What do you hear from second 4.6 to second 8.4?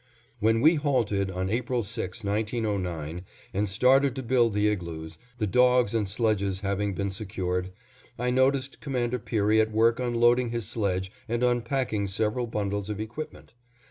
igloos, the dogs and sledges having been secured, I